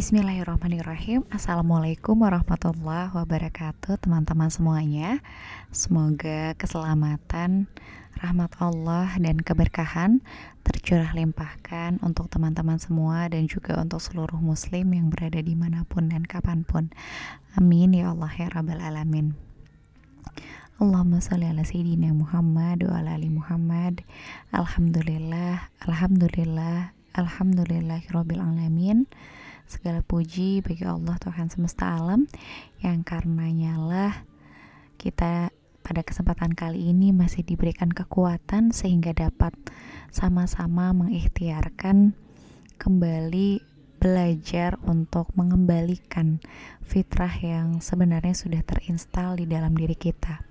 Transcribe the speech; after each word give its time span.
Bismillahirrahmanirrahim. 0.00 1.28
Assalamualaikum 1.28 2.24
warahmatullahi 2.24 3.12
wabarakatuh 3.12 4.00
Teman-teman 4.00 4.48
semuanya. 4.48 5.20
Semoga 5.76 6.56
keselamatan 6.56 7.68
Rahmat 8.16 8.48
Allah 8.64 9.12
dan 9.20 9.44
keberkahan 9.44 10.24
Tercurah 10.64 11.12
limpahkan 11.12 12.00
Untuk 12.00 12.32
teman-teman 12.32 12.80
semua 12.80 13.28
Dan 13.28 13.44
juga 13.44 13.76
untuk 13.76 14.00
seluruh 14.00 14.40
muslim 14.40 14.88
Yang 14.88 15.06
berada 15.12 15.40
di 15.44 15.52
mana 15.52 15.84
pun 15.84 16.08
dan 16.08 16.24
kapan 16.24 16.64
pun. 16.64 16.88
Amin 17.60 17.92
ya 17.92 18.16
Allah 18.16 18.32
ya 18.32 18.48
Rabbal 18.56 18.80
Alamin. 18.80 19.36
Allahumma 20.80 21.20
salli 21.20 21.44
ala 21.44 21.60
Sayyidina 21.60 22.16
Muhammad 22.16 22.88
wa 22.88 23.04
ala 23.04 23.20
ali 23.20 23.28
Muhammad. 23.28 24.00
Alhamdulillah 24.48 25.68
Alhamdulillah 25.84 26.96
Alhamdulillahirabbil 27.20 28.40
alamin 28.40 29.04
Segala 29.70 30.02
puji 30.02 30.66
bagi 30.66 30.82
Allah 30.82 31.14
Tuhan 31.22 31.46
semesta 31.46 31.94
alam 31.94 32.26
yang 32.82 33.06
karenanya 33.06 33.78
lah 33.78 34.14
kita 34.98 35.54
pada 35.86 36.02
kesempatan 36.02 36.58
kali 36.58 36.90
ini 36.90 37.14
masih 37.14 37.46
diberikan 37.46 37.86
kekuatan 37.86 38.74
sehingga 38.74 39.14
dapat 39.14 39.54
sama-sama 40.10 40.90
mengikhtiarkan 40.90 42.18
kembali 42.82 43.62
belajar 44.02 44.74
untuk 44.82 45.30
mengembalikan 45.38 46.42
fitrah 46.82 47.30
yang 47.38 47.78
sebenarnya 47.78 48.34
sudah 48.34 48.66
terinstal 48.66 49.38
di 49.38 49.46
dalam 49.46 49.78
diri 49.78 49.94
kita. 49.94 50.49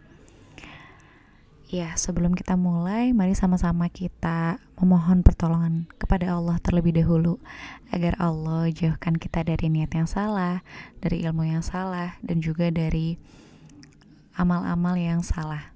Ya, 1.69 1.93
sebelum 1.93 2.33
kita 2.33 2.57
mulai, 2.57 3.13
mari 3.13 3.37
sama-sama 3.37 3.93
kita 3.93 4.57
memohon 4.81 5.21
pertolongan 5.21 5.85
kepada 6.01 6.33
Allah 6.33 6.57
terlebih 6.57 6.97
dahulu 6.97 7.37
agar 7.93 8.17
Allah 8.17 8.73
jauhkan 8.73 9.13
kita 9.13 9.45
dari 9.45 9.69
niat 9.69 9.93
yang 9.93 10.09
salah, 10.09 10.65
dari 10.97 11.21
ilmu 11.21 11.45
yang 11.45 11.61
salah, 11.61 12.17
dan 12.25 12.41
juga 12.41 12.73
dari 12.73 13.21
amal-amal 14.33 14.97
yang 14.97 15.21
salah. 15.21 15.69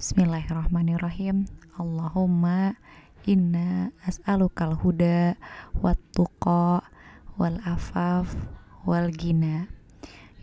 Bismillahirrahmanirrahim. 0.00 1.44
Allahumma 1.76 2.80
inna 3.28 3.92
as'alukal 4.08 4.80
huda 4.80 5.36
wat 5.76 6.00
tuqa 6.16 6.80
wal 7.36 7.60
afaf 7.68 8.32
wal 8.88 9.12
gina. 9.12 9.68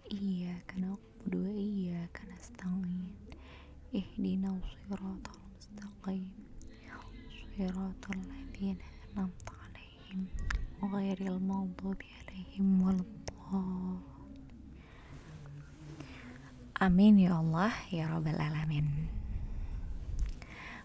Iyyaka 0.06 0.78
na'budu 0.78 1.42
wa 1.42 1.50
iyyaka 1.50 2.30
nasta'in. 2.30 3.10
Ihdinas 3.90 4.62
siratal 4.86 5.35
غير 11.15 11.17
المغضوب 11.21 11.99
عليهم 12.03 12.67
ولا 12.83 13.05
Amin 16.81 17.21
ya 17.21 17.37
Allah 17.37 17.71
ya 17.93 18.09
Rabbal 18.09 18.41
Alamin 18.41 19.11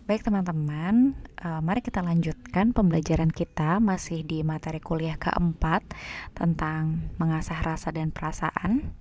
Baik 0.07 0.23
teman-teman, 0.23 1.19
uh, 1.43 1.59
mari 1.59 1.83
kita 1.83 1.99
lanjutkan 1.99 2.71
pembelajaran 2.71 3.27
kita 3.27 3.83
masih 3.83 4.23
di 4.23 4.47
materi 4.47 4.79
kuliah 4.79 5.19
keempat 5.19 5.83
tentang 6.31 7.11
mengasah 7.19 7.59
rasa 7.59 7.91
dan 7.91 8.15
perasaan. 8.15 8.95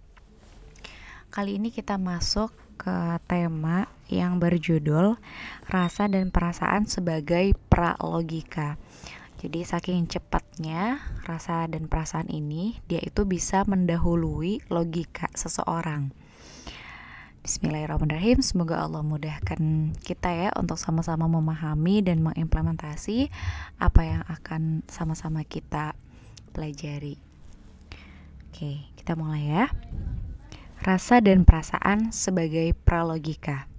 Kali 1.29 1.61
ini 1.61 1.69
kita 1.69 2.01
masuk 2.01 2.49
ke 2.81 3.21
tema 3.29 3.85
yang 4.09 4.41
berjudul 4.41 5.21
Rasa 5.69 6.09
dan 6.09 6.33
Perasaan 6.33 6.89
sebagai 6.89 7.53
Pralogika. 7.69 8.81
Jadi 9.40 9.64
saking 9.64 10.04
cepatnya 10.04 11.00
rasa 11.24 11.64
dan 11.64 11.88
perasaan 11.88 12.28
ini, 12.28 12.76
dia 12.84 13.00
itu 13.00 13.24
bisa 13.24 13.64
mendahului 13.64 14.60
logika 14.68 15.32
seseorang. 15.32 16.12
Bismillahirrahmanirrahim. 17.40 18.44
Semoga 18.44 18.84
Allah 18.84 19.00
mudahkan 19.00 19.96
kita 20.04 20.28
ya 20.28 20.48
untuk 20.60 20.76
sama-sama 20.76 21.24
memahami 21.24 22.04
dan 22.04 22.20
mengimplementasi 22.20 23.32
apa 23.80 24.00
yang 24.04 24.22
akan 24.28 24.84
sama-sama 24.92 25.40
kita 25.48 25.96
pelajari. 26.52 27.16
Oke, 28.52 28.92
kita 29.00 29.16
mulai 29.16 29.48
ya 29.48 29.64
rasa 30.84 31.24
dan 31.24 31.48
perasaan 31.48 32.12
sebagai 32.12 32.76
pralogika. 32.84 33.72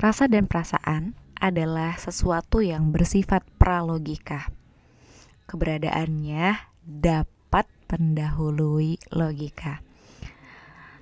Rasa 0.00 0.32
dan 0.32 0.48
perasaan 0.48 1.12
adalah 1.40 1.96
sesuatu 1.96 2.60
yang 2.60 2.92
bersifat 2.92 3.42
pralogika. 3.56 4.52
Keberadaannya 5.48 6.70
dapat 6.84 7.66
mendahului 7.90 9.00
logika. 9.10 9.82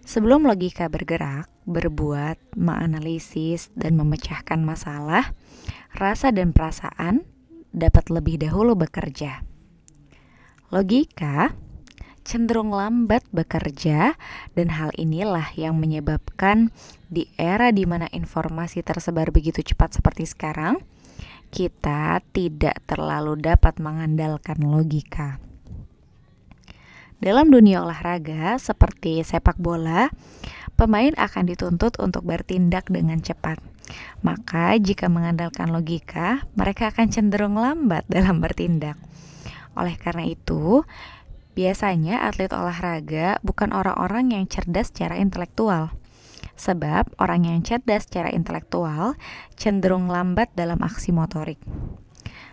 Sebelum 0.09 0.49
logika 0.49 0.89
bergerak, 0.89 1.53
berbuat, 1.69 2.57
menganalisis, 2.57 3.69
dan 3.77 4.01
memecahkan 4.01 4.57
masalah, 4.65 5.37
rasa 5.93 6.33
dan 6.33 6.57
perasaan 6.57 7.29
dapat 7.77 8.09
lebih 8.09 8.41
dahulu 8.41 8.73
bekerja. 8.73 9.45
Logika 10.73 11.53
cenderung 12.29 12.69
lambat 12.69 13.25
bekerja 13.33 14.13
dan 14.53 14.69
hal 14.77 14.93
inilah 15.01 15.49
yang 15.57 15.81
menyebabkan 15.81 16.69
di 17.09 17.25
era 17.41 17.73
di 17.73 17.89
mana 17.89 18.05
informasi 18.13 18.85
tersebar 18.85 19.33
begitu 19.33 19.65
cepat 19.65 19.97
seperti 19.97 20.29
sekarang, 20.29 20.85
kita 21.49 22.21
tidak 22.37 22.85
terlalu 22.85 23.41
dapat 23.41 23.81
mengandalkan 23.81 24.61
logika. 24.61 25.41
Dalam 27.19 27.49
dunia 27.49 27.81
olahraga 27.83 28.61
seperti 28.61 29.25
sepak 29.25 29.57
bola, 29.57 30.13
pemain 30.77 31.11
akan 31.17 31.49
dituntut 31.49 31.97
untuk 31.99 32.29
bertindak 32.29 32.93
dengan 32.93 33.19
cepat. 33.25 33.59
Maka, 34.21 34.77
jika 34.77 35.09
mengandalkan 35.09 35.73
logika, 35.73 36.45
mereka 36.55 36.93
akan 36.93 37.09
cenderung 37.09 37.57
lambat 37.57 38.05
dalam 38.07 38.39
bertindak. 38.39 39.01
Oleh 39.75 39.99
karena 39.99 40.31
itu, 40.31 40.87
Biasanya 41.59 42.23
atlet 42.23 42.55
olahraga 42.55 43.43
bukan 43.43 43.75
orang-orang 43.75 44.31
yang 44.31 44.47
cerdas 44.47 44.95
secara 44.95 45.19
intelektual. 45.19 45.91
Sebab 46.55 47.19
orang 47.19 47.51
yang 47.51 47.67
cerdas 47.67 48.07
secara 48.07 48.31
intelektual 48.31 49.19
cenderung 49.59 50.07
lambat 50.07 50.55
dalam 50.55 50.79
aksi 50.79 51.11
motorik. 51.11 51.59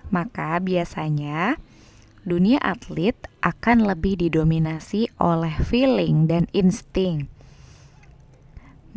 Maka 0.09 0.57
biasanya 0.57 1.61
dunia 2.25 2.57
atlet 2.57 3.13
akan 3.45 3.85
lebih 3.85 4.17
didominasi 4.25 5.13
oleh 5.21 5.53
feeling 5.61 6.25
dan 6.25 6.49
insting. 6.49 7.29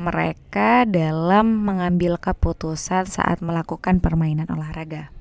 Mereka 0.00 0.88
dalam 0.88 1.68
mengambil 1.68 2.16
keputusan 2.16 3.04
saat 3.04 3.44
melakukan 3.44 4.00
permainan 4.00 4.48
olahraga. 4.48 5.12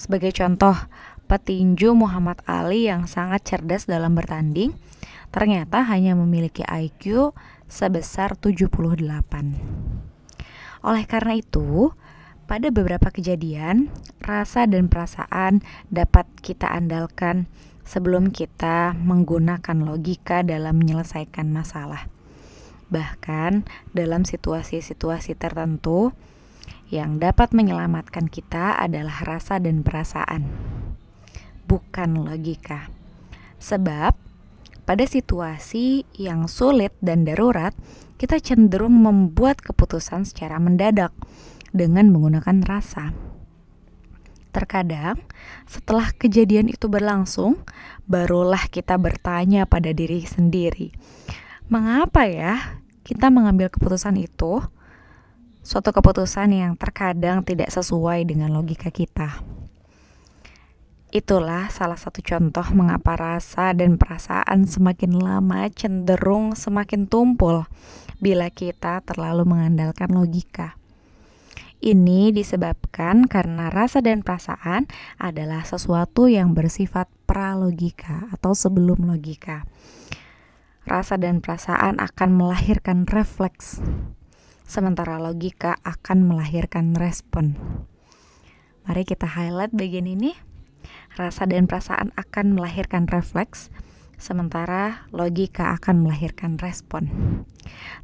Sebagai 0.00 0.32
contoh, 0.32 0.72
petinju 1.30 1.94
Muhammad 1.94 2.42
Ali 2.42 2.90
yang 2.90 3.06
sangat 3.06 3.46
cerdas 3.46 3.86
dalam 3.86 4.18
bertanding 4.18 4.74
ternyata 5.30 5.86
hanya 5.86 6.18
memiliki 6.18 6.66
IQ 6.66 7.30
sebesar 7.70 8.34
78. 8.34 8.98
Oleh 10.82 11.04
karena 11.06 11.38
itu, 11.38 11.94
pada 12.50 12.74
beberapa 12.74 13.14
kejadian, 13.14 13.94
rasa 14.18 14.66
dan 14.66 14.90
perasaan 14.90 15.62
dapat 15.86 16.26
kita 16.42 16.66
andalkan 16.66 17.46
sebelum 17.86 18.34
kita 18.34 18.98
menggunakan 18.98 19.86
logika 19.86 20.42
dalam 20.42 20.82
menyelesaikan 20.82 21.46
masalah. 21.54 22.10
Bahkan 22.90 23.70
dalam 23.94 24.26
situasi-situasi 24.26 25.38
tertentu, 25.38 26.10
yang 26.90 27.22
dapat 27.22 27.54
menyelamatkan 27.54 28.26
kita 28.26 28.74
adalah 28.74 29.22
rasa 29.22 29.62
dan 29.62 29.86
perasaan, 29.86 30.50
bukan 31.70 32.26
logika. 32.26 32.90
Sebab, 33.62 34.18
pada 34.82 35.04
situasi 35.06 36.02
yang 36.18 36.50
sulit 36.50 36.90
dan 36.98 37.22
darurat, 37.22 37.70
kita 38.18 38.42
cenderung 38.42 38.98
membuat 38.98 39.62
keputusan 39.62 40.26
secara 40.26 40.58
mendadak 40.58 41.14
dengan 41.70 42.10
menggunakan 42.10 42.66
rasa. 42.66 43.14
Terkadang, 44.50 45.22
setelah 45.70 46.10
kejadian 46.10 46.66
itu 46.66 46.90
berlangsung, 46.90 47.62
barulah 48.10 48.66
kita 48.66 48.98
bertanya 48.98 49.62
pada 49.62 49.94
diri 49.94 50.26
sendiri, 50.26 50.90
"Mengapa 51.70 52.26
ya 52.26 52.82
kita 53.06 53.30
mengambil 53.30 53.70
keputusan 53.70 54.18
itu?" 54.18 54.58
Suatu 55.62 55.94
keputusan 55.94 56.50
yang 56.50 56.74
terkadang 56.74 57.46
tidak 57.46 57.70
sesuai 57.70 58.26
dengan 58.26 58.50
logika 58.50 58.90
kita. 58.90 59.59
Itulah 61.10 61.66
salah 61.74 61.98
satu 61.98 62.22
contoh 62.22 62.62
mengapa 62.70 63.18
rasa 63.18 63.74
dan 63.74 63.98
perasaan 63.98 64.70
semakin 64.70 65.18
lama 65.18 65.66
cenderung 65.74 66.54
semakin 66.54 67.10
tumpul 67.10 67.66
bila 68.22 68.46
kita 68.46 69.02
terlalu 69.02 69.42
mengandalkan 69.42 70.14
logika. 70.14 70.78
Ini 71.82 72.30
disebabkan 72.30 73.26
karena 73.26 73.74
rasa 73.74 73.98
dan 73.98 74.22
perasaan 74.22 74.86
adalah 75.18 75.66
sesuatu 75.66 76.30
yang 76.30 76.54
bersifat 76.54 77.10
pralogika 77.26 78.30
atau 78.30 78.54
sebelum 78.54 79.10
logika. 79.10 79.66
Rasa 80.86 81.18
dan 81.18 81.42
perasaan 81.42 81.98
akan 81.98 82.30
melahirkan 82.38 83.10
refleks, 83.10 83.82
sementara 84.62 85.18
logika 85.18 85.74
akan 85.82 86.22
melahirkan 86.22 86.94
respon. 86.94 87.58
Mari 88.86 89.02
kita 89.02 89.26
highlight 89.26 89.74
bagian 89.74 90.06
ini. 90.06 90.49
Rasa 91.18 91.46
dan 91.46 91.66
perasaan 91.66 92.14
akan 92.14 92.54
melahirkan 92.54 93.10
refleks, 93.10 93.72
sementara 94.20 95.08
logika 95.10 95.74
akan 95.74 96.06
melahirkan 96.06 96.60
respon. 96.60 97.10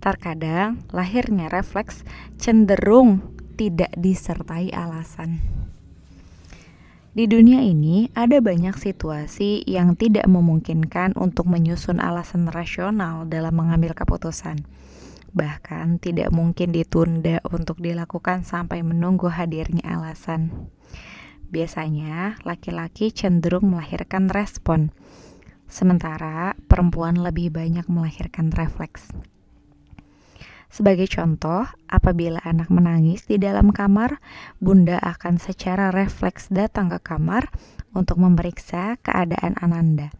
Terkadang 0.00 0.82
lahirnya 0.90 1.46
refleks 1.52 2.02
cenderung 2.40 3.22
tidak 3.56 3.92
disertai 3.96 4.72
alasan. 4.72 5.40
Di 7.16 7.24
dunia 7.24 7.64
ini 7.64 8.12
ada 8.12 8.44
banyak 8.44 8.76
situasi 8.76 9.64
yang 9.64 9.96
tidak 9.96 10.28
memungkinkan 10.28 11.16
untuk 11.16 11.48
menyusun 11.48 11.96
alasan 11.96 12.44
rasional 12.52 13.24
dalam 13.24 13.56
mengambil 13.56 13.96
keputusan. 13.96 14.68
Bahkan 15.32 15.96
tidak 16.04 16.28
mungkin 16.28 16.76
ditunda 16.76 17.40
untuk 17.48 17.80
dilakukan 17.80 18.44
sampai 18.44 18.84
menunggu 18.84 19.32
hadirnya 19.32 19.80
alasan. 19.88 20.68
Biasanya, 21.46 22.42
laki-laki 22.42 23.14
cenderung 23.14 23.70
melahirkan 23.70 24.26
respon, 24.26 24.90
sementara 25.70 26.58
perempuan 26.66 27.18
lebih 27.18 27.54
banyak 27.54 27.86
melahirkan 27.86 28.50
refleks. 28.50 29.10
Sebagai 30.66 31.06
contoh, 31.06 31.64
apabila 31.86 32.42
anak 32.42 32.68
menangis 32.68 33.24
di 33.24 33.38
dalam 33.38 33.70
kamar, 33.70 34.18
bunda 34.58 34.98
akan 34.98 35.38
secara 35.38 35.94
refleks 35.94 36.50
datang 36.50 36.90
ke 36.90 36.98
kamar 37.00 37.48
untuk 37.94 38.18
memeriksa 38.18 38.98
keadaan 39.00 39.56
Ananda. 39.62 40.12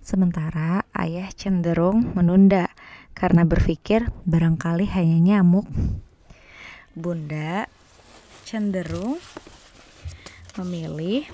Sementara 0.00 0.86
ayah 0.96 1.28
cenderung 1.34 2.16
menunda 2.16 2.72
karena 3.12 3.44
berpikir 3.44 4.08
barangkali 4.24 4.88
hanya 4.94 5.18
nyamuk. 5.20 5.68
Bunda 6.96 7.68
cenderung 8.48 9.20
memilih 10.56 11.28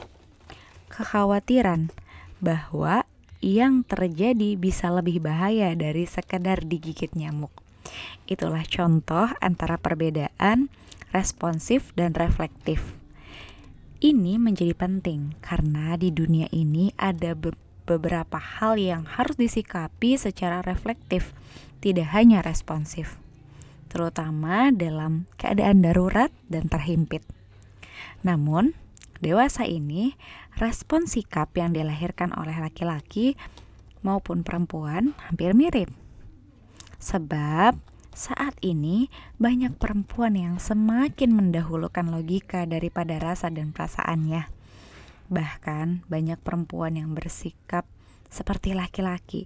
kekhawatiran 0.91 1.95
bahwa 2.43 3.07
yang 3.45 3.85
terjadi 3.85 4.57
bisa 4.57 4.89
lebih 4.89 5.21
bahaya 5.21 5.77
dari 5.77 6.09
sekedar 6.09 6.65
digigit 6.65 7.13
nyamuk. 7.13 7.53
Itulah 8.25 8.65
contoh 8.65 9.29
antara 9.45 9.77
perbedaan 9.77 10.73
responsif 11.13 11.93
dan 11.93 12.17
reflektif. 12.17 12.97
Ini 14.01 14.41
menjadi 14.41 14.73
penting 14.73 15.37
karena 15.45 15.97
di 16.01 16.13
dunia 16.13 16.49
ini 16.51 16.93
ada 16.97 17.37
be 17.37 17.53
beberapa 17.85 18.41
hal 18.41 18.81
yang 18.81 19.05
harus 19.05 19.37
disikapi 19.37 20.17
secara 20.17 20.65
reflektif, 20.65 21.37
tidak 21.85 22.17
hanya 22.17 22.41
responsif, 22.41 23.21
terutama 23.93 24.73
dalam 24.73 25.29
keadaan 25.37 25.85
darurat 25.85 26.33
dan 26.49 26.73
terhimpit. 26.73 27.21
Namun, 28.25 28.73
dewasa 29.25 29.65
ini, 29.65 30.12
respon 30.61 31.09
sikap 31.09 31.56
yang 31.56 31.73
dilahirkan 31.73 32.37
oleh 32.37 32.61
laki-laki 32.61 33.41
maupun 34.05 34.44
perempuan 34.44 35.17
hampir 35.25 35.56
mirip 35.56 35.88
Sebab 37.05 37.76
saat 38.17 38.56
ini 38.65 39.12
banyak 39.37 39.76
perempuan 39.76 40.41
yang 40.41 40.56
semakin 40.56 41.37
mendahulukan 41.37 42.09
logika 42.09 42.65
daripada 42.65 43.21
rasa 43.21 43.53
dan 43.53 43.76
perasaannya. 43.76 44.49
Bahkan 45.29 46.09
banyak 46.09 46.41
perempuan 46.41 46.97
yang 46.97 47.12
bersikap 47.12 47.85
seperti 48.32 48.73
laki-laki 48.73 49.44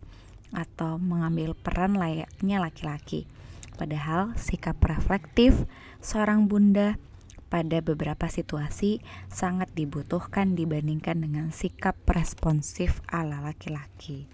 atau 0.54 1.02
mengambil 1.02 1.58
peran 1.58 1.98
layaknya 1.98 2.62
laki-laki. 2.62 3.26
Padahal 3.74 4.38
sikap 4.38 4.78
reflektif 4.86 5.66
seorang 5.98 6.46
bunda 6.46 6.94
pada 7.48 7.80
beberapa 7.80 8.28
situasi 8.28 9.00
sangat 9.32 9.72
dibutuhkan 9.72 10.54
dibandingkan 10.54 11.24
dengan 11.24 11.50
sikap 11.50 11.96
responsif 12.08 13.00
ala 13.08 13.40
laki-laki. 13.40 14.28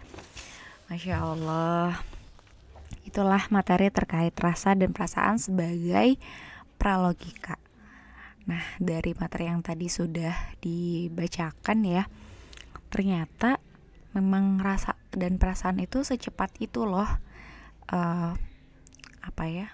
Masya 0.91 1.17
Allah, 1.23 2.03
Itulah 3.05 3.47
materi 3.53 3.93
terkait 3.95 4.35
rasa 4.41 4.73
dan 4.75 4.91
perasaan 4.91 5.39
sebagai 5.39 6.19
pralogika. 6.83 7.63
Nah, 8.51 8.65
dari 8.83 9.15
materi 9.15 9.47
yang 9.47 9.63
tadi 9.63 9.87
sudah 9.87 10.57
dibacakan 10.59 11.79
ya, 11.87 12.11
ternyata 12.91 13.63
memang 14.17 14.59
rasa 14.59 14.99
dan 15.15 15.39
perasaan 15.39 15.79
itu 15.79 16.03
secepat 16.03 16.59
itu 16.59 16.89
loh. 16.89 17.07
Uh, 17.87 18.35
apa 19.23 19.45
ya? 19.47 19.69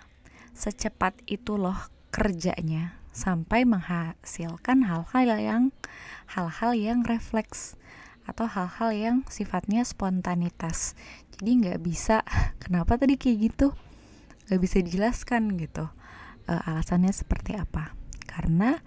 Secepat 0.53 1.17
itu 1.25 1.57
loh 1.57 1.79
kerjanya 2.13 3.00
sampai 3.11 3.67
menghasilkan 3.67 4.87
hal-hal 4.87 5.39
yang 5.39 5.65
hal-hal 6.31 6.73
yang 6.75 7.03
refleks 7.03 7.75
atau 8.29 8.47
hal-hal 8.47 8.91
yang 8.95 9.17
sifatnya 9.27 9.83
spontanitas. 9.83 10.95
Jadi 11.35 11.51
nggak 11.67 11.81
bisa 11.83 12.23
kenapa 12.63 12.95
tadi 12.95 13.19
kayak 13.19 13.39
gitu? 13.51 13.75
Nggak 14.47 14.61
bisa 14.63 14.77
dijelaskan 14.83 15.59
gitu 15.59 15.91
e, 16.47 16.53
alasannya 16.55 17.11
seperti 17.11 17.59
apa. 17.59 17.95
Karena 18.31 18.79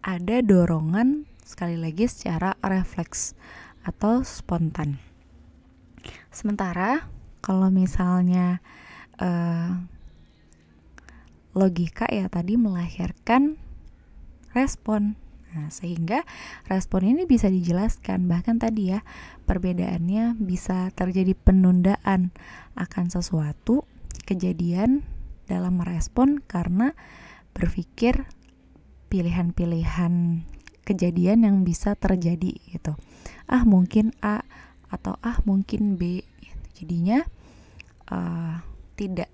ada 0.00 0.36
dorongan 0.40 1.28
sekali 1.44 1.76
lagi 1.76 2.08
secara 2.08 2.56
refleks 2.64 3.36
atau 3.84 4.24
spontan. 4.24 4.98
Sementara 6.32 7.06
kalau 7.44 7.68
misalnya 7.68 8.64
e, 9.20 9.28
logika 11.56 12.04
ya 12.12 12.28
tadi 12.28 12.60
melahirkan 12.60 13.56
respon 14.56 15.20
Nah, 15.56 15.72
sehingga 15.72 16.28
respon 16.68 17.16
ini 17.16 17.24
bisa 17.24 17.48
dijelaskan 17.48 18.28
bahkan 18.28 18.60
tadi 18.60 18.92
ya 18.92 19.00
perbedaannya 19.48 20.36
bisa 20.36 20.92
terjadi 20.92 21.32
penundaan 21.32 22.36
akan 22.76 23.08
sesuatu 23.08 23.88
kejadian 24.28 25.00
dalam 25.48 25.80
merespon 25.80 26.44
karena 26.44 26.92
berpikir 27.56 28.28
pilihan-pilihan 29.08 30.44
kejadian 30.84 31.48
yang 31.48 31.64
bisa 31.64 31.96
terjadi 31.96 32.52
gitu. 32.68 32.92
Ah, 33.48 33.64
mungkin 33.64 34.12
A 34.20 34.44
atau 34.92 35.16
ah 35.24 35.40
mungkin 35.48 35.96
B. 35.96 36.20
Jadinya 36.76 37.24
uh, 38.12 38.60
tidak 39.00 39.32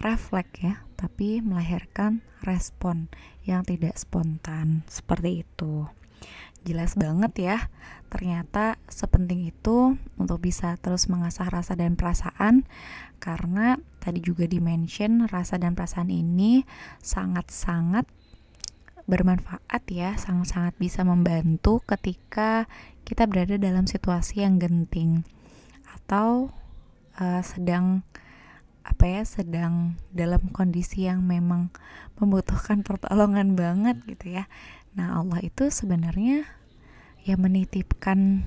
refleks 0.00 0.60
ya, 0.60 0.84
tapi 0.96 1.40
melahirkan 1.40 2.24
respon 2.44 3.08
yang 3.46 3.64
tidak 3.64 3.96
spontan 3.96 4.84
seperti 4.90 5.46
itu. 5.46 5.88
Jelas 6.66 6.98
banget 6.98 7.32
ya, 7.38 7.58
ternyata 8.10 8.74
sepenting 8.90 9.46
itu 9.46 9.94
untuk 10.18 10.42
bisa 10.42 10.74
terus 10.82 11.06
mengasah 11.06 11.46
rasa 11.46 11.78
dan 11.78 11.94
perasaan 11.94 12.66
karena 13.22 13.78
tadi 14.02 14.18
juga 14.18 14.50
dimention 14.50 15.30
rasa 15.30 15.62
dan 15.62 15.78
perasaan 15.78 16.10
ini 16.10 16.66
sangat-sangat 16.98 18.10
bermanfaat 19.06 19.82
ya, 19.86 20.18
sangat-sangat 20.18 20.74
bisa 20.82 21.06
membantu 21.06 21.78
ketika 21.86 22.66
kita 23.06 23.30
berada 23.30 23.54
dalam 23.54 23.86
situasi 23.86 24.42
yang 24.42 24.58
genting 24.58 25.22
atau 25.86 26.50
uh, 27.22 27.42
sedang 27.46 28.02
apa 28.96 29.12
ya 29.12 29.22
sedang 29.28 30.00
dalam 30.08 30.48
kondisi 30.56 31.04
yang 31.04 31.20
memang 31.20 31.68
membutuhkan 32.16 32.80
pertolongan 32.80 33.52
banget 33.52 34.00
gitu 34.08 34.40
ya 34.40 34.48
nah 34.96 35.20
Allah 35.20 35.44
itu 35.44 35.68
sebenarnya 35.68 36.48
ya 37.20 37.36
menitipkan 37.36 38.40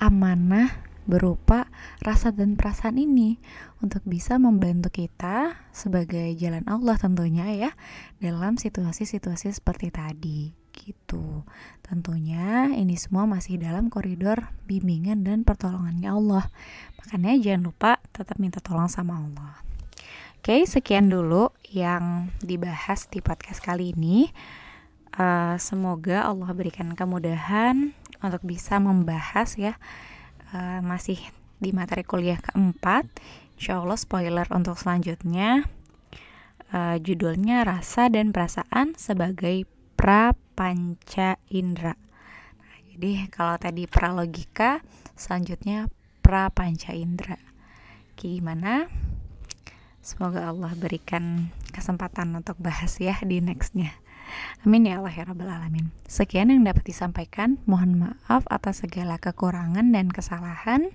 amanah 0.00 0.72
berupa 1.04 1.68
rasa 2.00 2.32
dan 2.32 2.56
perasaan 2.56 2.96
ini 2.96 3.36
untuk 3.84 4.00
bisa 4.08 4.40
membantu 4.40 4.88
kita 4.88 5.60
sebagai 5.76 6.32
jalan 6.40 6.64
Allah 6.64 6.96
tentunya 6.96 7.52
ya 7.52 7.70
dalam 8.16 8.56
situasi-situasi 8.56 9.52
seperti 9.52 9.92
tadi 9.92 10.62
gitu. 10.72 11.46
Tentunya 11.84 12.72
ini 12.74 12.98
semua 12.98 13.28
masih 13.28 13.60
dalam 13.60 13.92
koridor 13.92 14.50
bimbingan 14.66 15.22
dan 15.22 15.46
pertolongannya 15.46 16.10
Allah. 16.10 16.44
Makanya 16.98 17.38
jangan 17.38 17.62
lupa 17.70 17.92
tetap 18.12 18.36
minta 18.36 18.60
tolong 18.60 18.86
sama 18.86 19.16
Allah. 19.16 19.64
Oke, 20.42 20.62
sekian 20.68 21.08
dulu 21.08 21.54
yang 21.70 22.28
dibahas 22.42 23.08
di 23.08 23.24
podcast 23.24 23.64
kali 23.64 23.96
ini. 23.96 24.28
Uh, 25.16 25.56
semoga 25.56 26.28
Allah 26.28 26.50
berikan 26.52 26.92
kemudahan 26.92 27.96
untuk 28.20 28.42
bisa 28.44 28.76
membahas 28.82 29.56
ya. 29.56 29.74
Uh, 30.52 30.84
masih 30.84 31.16
di 31.62 31.70
materi 31.72 32.04
kuliah 32.04 32.42
keempat. 32.42 33.06
Insya 33.56 33.80
Allah 33.80 33.96
spoiler 33.96 34.46
untuk 34.50 34.76
selanjutnya. 34.76 35.64
Uh, 36.72 36.96
Judulnya 36.98 37.62
Rasa 37.62 38.10
dan 38.10 38.34
Perasaan 38.34 38.98
sebagai 38.98 39.68
Prapanca 39.94 41.38
Indra. 41.54 41.94
Nah, 42.58 42.76
Jadi 42.90 43.30
kalau 43.30 43.54
tadi 43.60 43.86
pralogika 43.86 44.82
Selanjutnya 45.14 45.86
Prapanca 46.24 46.90
Indra 46.96 47.51
Gimana? 48.14 48.90
Semoga 50.02 50.50
Allah 50.50 50.74
berikan 50.74 51.54
kesempatan 51.70 52.34
untuk 52.34 52.58
bahas 52.58 52.98
ya 52.98 53.14
di 53.22 53.38
nextnya 53.38 53.94
Amin 54.62 54.86
ya 54.86 55.02
Allah 55.02 55.12
ya 55.12 55.24
Rabbal 55.28 55.50
Alamin. 55.50 55.90
Sekian 56.06 56.48
yang 56.48 56.64
dapat 56.64 56.86
disampaikan. 56.86 57.60
Mohon 57.68 58.08
maaf 58.08 58.46
atas 58.48 58.84
segala 58.84 59.18
kekurangan 59.18 59.92
dan 59.92 60.08
kesalahan. 60.08 60.88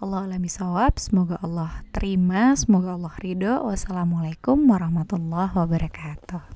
Allah 0.00 0.28
alami 0.28 0.48
sawab. 0.48 0.96
Semoga 1.00 1.40
Allah 1.40 1.84
terima. 1.92 2.52
Semoga 2.54 2.94
Allah 2.96 3.14
ridho. 3.20 3.64
Wassalamualaikum 3.66 4.68
warahmatullahi 4.68 5.52
wabarakatuh. 5.56 6.55